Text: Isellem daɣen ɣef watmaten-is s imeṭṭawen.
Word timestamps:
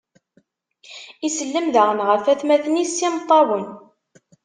Isellem 1.27 1.67
daɣen 1.73 1.99
ɣef 2.09 2.23
watmaten-is 2.27 2.91
s 2.97 2.99
imeṭṭawen. 3.07 3.65